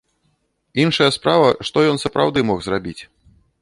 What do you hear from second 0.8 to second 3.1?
Іншая справа, што ён сапраўды мог зрабіць.